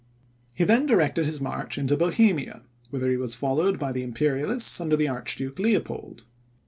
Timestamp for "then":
0.63-0.87